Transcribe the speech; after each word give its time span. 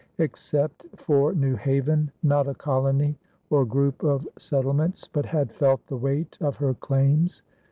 Except 0.17 0.83
for 0.95 1.31
New 1.35 1.55
Haven, 1.55 2.11
not 2.23 2.47
a 2.47 2.55
colony 2.55 3.19
or 3.51 3.65
group 3.65 4.01
of 4.03 4.27
settlements 4.35 5.07
but 5.07 5.27
had 5.27 5.51
felt 5.53 5.85
the 5.85 5.95
weight 5.95 6.39
of 6.41 6.55
her 6.55 6.73
claims. 6.73 7.43